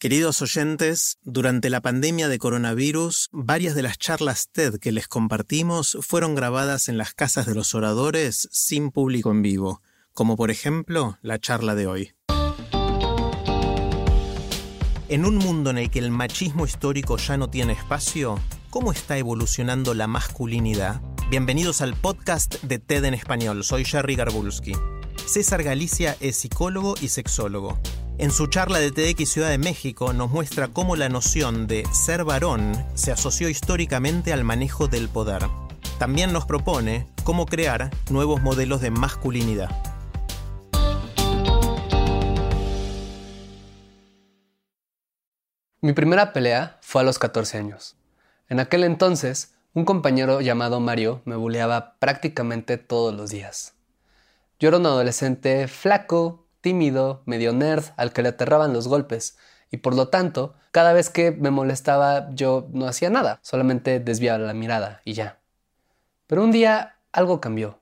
[0.00, 5.98] Queridos oyentes, durante la pandemia de coronavirus, varias de las charlas TED que les compartimos
[6.02, 11.18] fueron grabadas en las casas de los oradores sin público en vivo, como por ejemplo
[11.20, 12.12] la charla de hoy.
[15.08, 18.38] En un mundo en el que el machismo histórico ya no tiene espacio,
[18.70, 21.02] ¿cómo está evolucionando la masculinidad?
[21.28, 23.64] Bienvenidos al podcast de TED en español.
[23.64, 24.74] Soy Jerry Garbulski.
[25.26, 27.80] César Galicia es psicólogo y sexólogo.
[28.18, 32.24] En su charla de TEDx Ciudad de México nos muestra cómo la noción de ser
[32.24, 35.42] varón se asoció históricamente al manejo del poder.
[36.00, 39.70] También nos propone cómo crear nuevos modelos de masculinidad.
[45.80, 47.96] Mi primera pelea fue a los 14 años.
[48.48, 53.74] En aquel entonces, un compañero llamado Mario me buleaba prácticamente todos los días.
[54.58, 59.38] Yo era un adolescente flaco, tímido, medio nerd, al que le aterraban los golpes,
[59.70, 64.38] y por lo tanto, cada vez que me molestaba yo no hacía nada, solamente desviaba
[64.38, 65.40] la mirada y ya.
[66.26, 67.80] Pero un día algo cambió.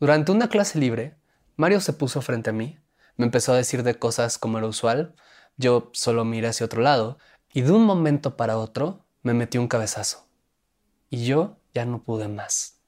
[0.00, 1.16] Durante una clase libre,
[1.56, 2.78] Mario se puso frente a mí,
[3.16, 5.14] me empezó a decir de cosas como era usual,
[5.56, 7.18] yo solo miré hacia otro lado,
[7.52, 10.26] y de un momento para otro me metió un cabezazo.
[11.10, 12.80] Y yo ya no pude más.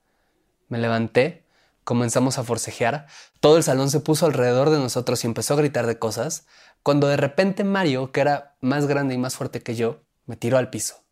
[0.68, 1.43] Me levanté
[1.84, 3.06] comenzamos a forcejear,
[3.40, 6.46] todo el salón se puso alrededor de nosotros y empezó a gritar de cosas,
[6.82, 10.58] cuando de repente Mario, que era más grande y más fuerte que yo, me tiró
[10.58, 11.04] al piso.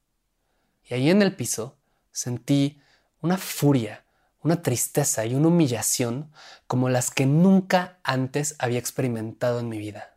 [0.84, 1.78] Y ahí en el piso
[2.10, 2.80] sentí
[3.20, 4.04] una furia,
[4.40, 6.32] una tristeza y una humillación
[6.66, 10.16] como las que nunca antes había experimentado en mi vida.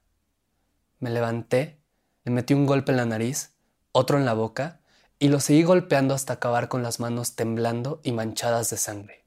[1.00, 1.82] Me levanté,
[2.24, 3.52] le metí un golpe en la nariz,
[3.92, 4.82] otro en la boca,
[5.20, 9.25] y lo seguí golpeando hasta acabar con las manos temblando y manchadas de sangre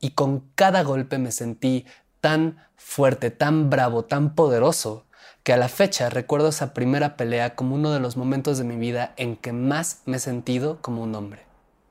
[0.00, 1.86] y con cada golpe me sentí
[2.20, 5.04] tan fuerte, tan bravo, tan poderoso,
[5.42, 8.76] que a la fecha recuerdo esa primera pelea como uno de los momentos de mi
[8.76, 11.42] vida en que más me he sentido como un hombre.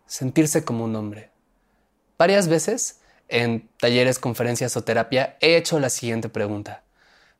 [0.06, 1.32] Sentirse como un hombre.
[2.18, 6.84] Varias veces, en talleres, conferencias o terapia, he hecho la siguiente pregunta.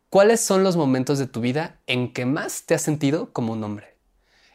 [0.10, 3.64] ¿Cuáles son los momentos de tu vida en que más te has sentido como un
[3.64, 3.98] hombre?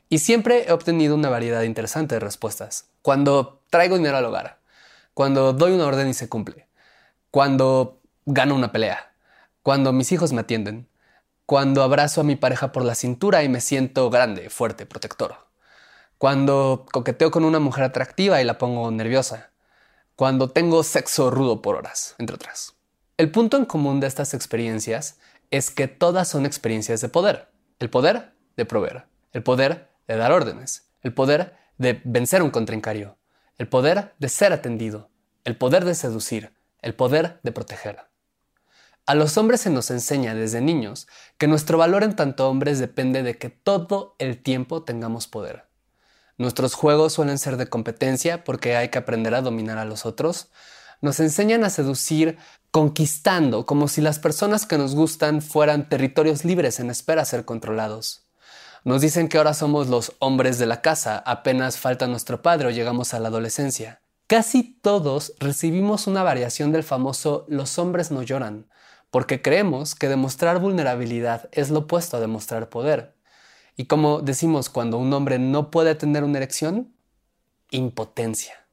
[0.08, 2.88] Y siempre he obtenido una variedad interesante de respuestas.
[3.02, 4.61] Cuando traigo dinero al hogar,
[5.14, 6.68] cuando doy una orden y se cumple,
[7.30, 9.14] cuando gano una pelea,
[9.62, 10.88] cuando mis hijos me atienden,
[11.46, 15.36] cuando abrazo a mi pareja por la cintura y me siento grande, fuerte, protector,
[16.18, 19.50] cuando coqueteo con una mujer atractiva y la pongo nerviosa,
[20.16, 22.74] cuando tengo sexo rudo por horas, entre otras.
[23.16, 25.18] El punto en común de estas experiencias
[25.50, 27.50] es que todas son experiencias de poder.
[27.78, 33.16] El poder de proveer, el poder de dar órdenes, el poder de vencer un contrincario,
[33.62, 35.08] el poder de ser atendido,
[35.44, 38.00] el poder de seducir, el poder de proteger.
[39.06, 41.06] A los hombres se nos enseña desde niños
[41.38, 45.68] que nuestro valor en tanto hombres depende de que todo el tiempo tengamos poder.
[46.38, 50.50] Nuestros juegos suelen ser de competencia porque hay que aprender a dominar a los otros.
[51.00, 52.38] Nos enseñan a seducir
[52.72, 57.44] conquistando, como si las personas que nos gustan fueran territorios libres en espera a ser
[57.44, 58.26] controlados.
[58.84, 62.70] Nos dicen que ahora somos los hombres de la casa, apenas falta nuestro padre o
[62.70, 64.00] llegamos a la adolescencia.
[64.26, 68.66] Casi todos recibimos una variación del famoso los hombres no lloran,
[69.12, 73.14] porque creemos que demostrar vulnerabilidad es lo opuesto a demostrar poder.
[73.76, 76.92] Y como decimos cuando un hombre no puede tener una erección,
[77.70, 78.66] impotencia.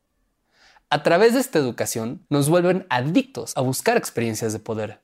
[0.90, 5.02] A través de esta educación nos vuelven adictos a buscar experiencias de poder,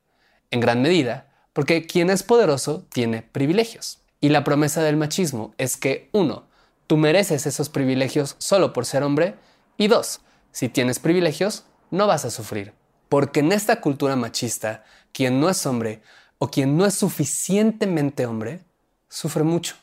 [0.49, 4.04] en gran medida porque quien es poderoso tiene privilegios.
[4.25, 6.47] Y la promesa del machismo es que, uno,
[6.87, 9.35] tú mereces esos privilegios solo por ser hombre,
[9.77, 12.73] y dos, si tienes privilegios, no vas a sufrir.
[13.07, 16.01] Porque en esta cultura machista, quien no es hombre
[16.39, 18.61] o quien no es suficientemente hombre,
[19.09, 19.75] sufre mucho.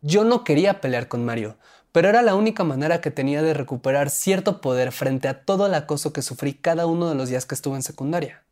[0.00, 1.56] Yo no quería pelear con Mario,
[1.90, 5.74] pero era la única manera que tenía de recuperar cierto poder frente a todo el
[5.74, 8.44] acoso que sufrí cada uno de los días que estuve en secundaria.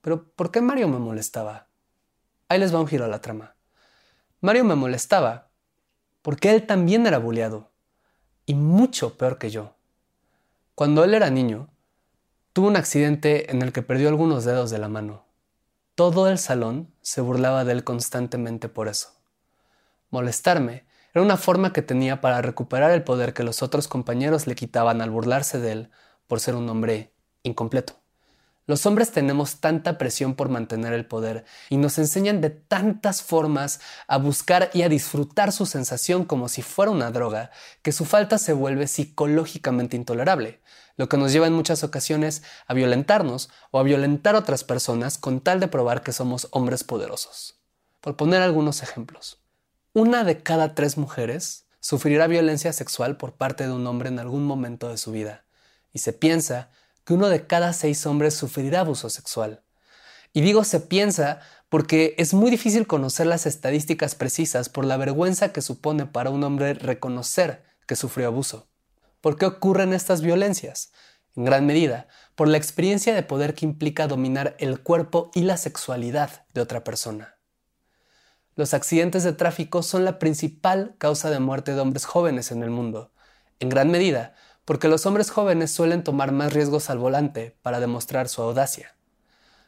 [0.00, 1.68] Pero ¿por qué Mario me molestaba?
[2.48, 3.54] Ahí les va un giro a la trama.
[4.40, 5.48] Mario me molestaba
[6.22, 7.72] porque él también era bulleado
[8.46, 9.74] y mucho peor que yo.
[10.76, 11.68] Cuando él era niño,
[12.52, 15.26] tuvo un accidente en el que perdió algunos dedos de la mano.
[15.96, 19.08] todo el salón se burlaba de él constantemente por eso.
[20.10, 24.54] Molestarme era una forma que tenía para recuperar el poder que los otros compañeros le
[24.54, 25.90] quitaban al burlarse de él
[26.28, 27.12] por ser un hombre
[27.42, 27.94] incompleto.
[28.68, 33.80] Los hombres tenemos tanta presión por mantener el poder y nos enseñan de tantas formas
[34.06, 37.50] a buscar y a disfrutar su sensación como si fuera una droga,
[37.80, 40.60] que su falta se vuelve psicológicamente intolerable,
[40.98, 45.16] lo que nos lleva en muchas ocasiones a violentarnos o a violentar a otras personas
[45.16, 47.58] con tal de probar que somos hombres poderosos.
[48.02, 49.40] Por poner algunos ejemplos,
[49.94, 54.44] una de cada tres mujeres sufrirá violencia sexual por parte de un hombre en algún
[54.44, 55.46] momento de su vida,
[55.90, 56.68] y se piensa
[57.08, 59.62] que uno de cada seis hombres sufrirá abuso sexual.
[60.34, 61.40] Y digo se piensa
[61.70, 66.44] porque es muy difícil conocer las estadísticas precisas por la vergüenza que supone para un
[66.44, 68.68] hombre reconocer que sufrió abuso.
[69.22, 70.92] ¿Por qué ocurren estas violencias?
[71.34, 75.56] En gran medida, por la experiencia de poder que implica dominar el cuerpo y la
[75.56, 77.38] sexualidad de otra persona.
[78.54, 82.68] Los accidentes de tráfico son la principal causa de muerte de hombres jóvenes en el
[82.68, 83.12] mundo,
[83.60, 84.34] en gran medida
[84.68, 88.94] porque los hombres jóvenes suelen tomar más riesgos al volante para demostrar su audacia.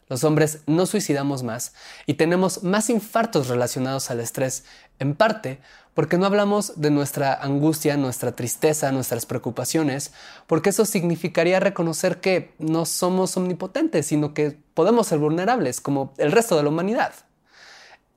[0.08, 1.72] Los hombres no suicidamos más
[2.04, 4.66] y tenemos más infartos relacionados al estrés,
[4.98, 5.58] en parte
[5.94, 10.12] porque no hablamos de nuestra angustia, nuestra tristeza, nuestras preocupaciones,
[10.46, 16.30] porque eso significaría reconocer que no somos omnipotentes, sino que podemos ser vulnerables como el
[16.30, 17.14] resto de la humanidad.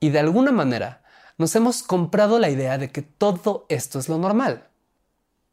[0.01, 1.01] Y de alguna manera
[1.37, 4.67] nos hemos comprado la idea de que todo esto es lo normal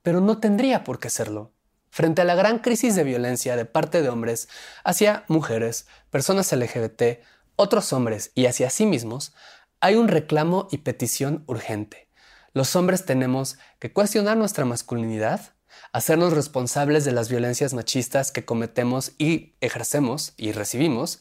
[0.02, 1.52] pero no tendría por qué serlo.
[1.90, 4.48] Frente a la gran crisis de violencia de parte de hombres
[4.84, 7.20] hacia mujeres, personas LGBT,
[7.56, 9.34] otros hombres y hacia sí mismos,
[9.80, 12.08] hay un reclamo y petición urgente.
[12.52, 15.54] Los hombres tenemos que cuestionar nuestra masculinidad,
[15.92, 21.20] hacernos responsables de las violencias machistas que cometemos y ejercemos y recibimos,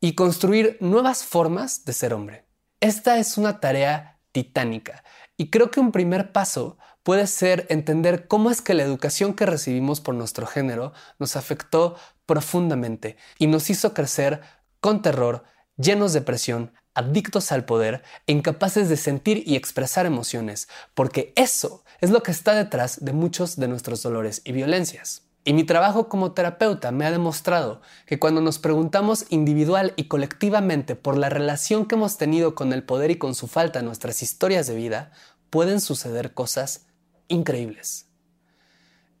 [0.00, 2.44] y construir nuevas formas de ser hombre.
[2.80, 5.02] Esta es una tarea titánica
[5.36, 6.78] y creo que un primer paso
[7.08, 11.96] puede ser entender cómo es que la educación que recibimos por nuestro género nos afectó
[12.26, 14.42] profundamente y nos hizo crecer
[14.80, 15.44] con terror,
[15.78, 21.82] llenos de presión, adictos al poder e incapaces de sentir y expresar emociones, porque eso
[22.02, 25.22] es lo que está detrás de muchos de nuestros dolores y violencias.
[25.44, 30.94] Y mi trabajo como terapeuta me ha demostrado que cuando nos preguntamos individual y colectivamente
[30.94, 34.22] por la relación que hemos tenido con el poder y con su falta en nuestras
[34.22, 35.10] historias de vida,
[35.48, 36.87] pueden suceder cosas
[37.28, 38.06] increíbles.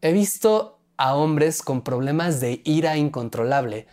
[0.00, 3.86] He visto a hombres con problemas de ira incontrolable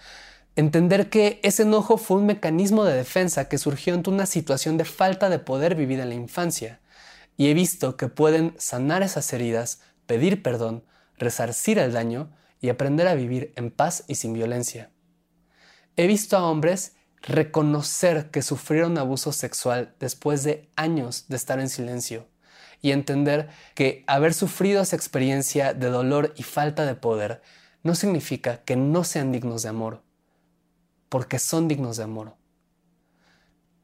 [0.55, 4.85] entender que ese enojo fue un mecanismo de defensa que surgió ante una situación de
[4.85, 6.79] falta de poder vivida en la infancia.
[7.37, 10.85] Y he visto que pueden sanar esas heridas, pedir perdón,
[11.17, 14.91] resarcir el daño y aprender a vivir en paz y sin violencia.
[15.97, 21.69] He visto a hombres reconocer que sufrieron abuso sexual después de años de estar en
[21.69, 22.27] silencio
[22.81, 27.41] y entender que haber sufrido esa experiencia de dolor y falta de poder
[27.83, 30.01] no significa que no sean dignos de amor,
[31.09, 32.35] porque son dignos de amor.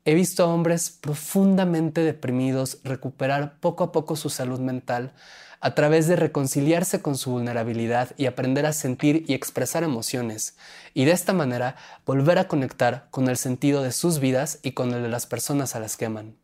[0.04, 5.14] He visto a hombres profundamente deprimidos recuperar poco a poco su salud mental
[5.60, 10.58] a través de reconciliarse con su vulnerabilidad y aprender a sentir y expresar emociones,
[10.96, 14.92] y de esta manera volver a conectar con el sentido de sus vidas y con
[14.92, 16.41] el de las personas a las que aman.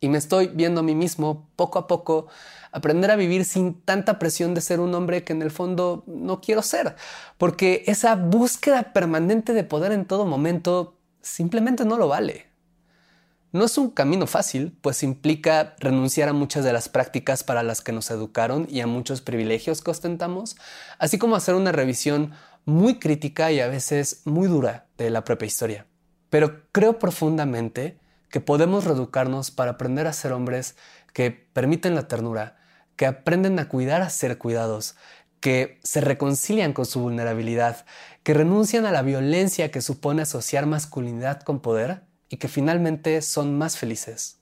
[0.00, 2.26] Y me estoy viendo a mí mismo poco a poco
[2.72, 6.40] aprender a vivir sin tanta presión de ser un hombre que en el fondo no
[6.40, 6.96] quiero ser,
[7.38, 12.46] porque esa búsqueda permanente de poder en todo momento simplemente no lo vale.
[13.52, 17.80] No es un camino fácil, pues implica renunciar a muchas de las prácticas para las
[17.80, 20.56] que nos educaron y a muchos privilegios que ostentamos,
[20.98, 22.32] así como hacer una revisión
[22.66, 25.86] muy crítica y a veces muy dura de la propia historia.
[26.28, 27.98] Pero creo profundamente
[28.36, 30.76] que podemos reeducarnos para aprender a ser hombres
[31.14, 32.58] que permiten la ternura,
[32.94, 34.94] que aprenden a cuidar a ser cuidados,
[35.40, 37.86] que se reconcilian con su vulnerabilidad,
[38.22, 43.56] que renuncian a la violencia que supone asociar masculinidad con poder y que finalmente son
[43.56, 44.38] más felices.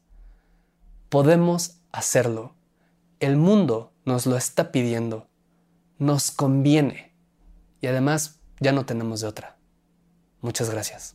[1.08, 2.56] Podemos hacerlo.
[3.20, 5.28] El mundo nos lo está pidiendo.
[6.00, 7.14] Nos conviene.
[7.80, 9.56] Y además ya no tenemos de otra.
[10.40, 11.14] Muchas gracias.